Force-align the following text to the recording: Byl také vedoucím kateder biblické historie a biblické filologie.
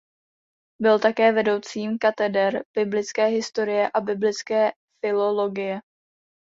Byl 0.81 0.99
také 0.99 1.31
vedoucím 1.31 1.97
kateder 1.97 2.65
biblické 2.75 3.25
historie 3.25 3.89
a 3.93 4.01
biblické 4.01 4.71
filologie. 5.05 5.81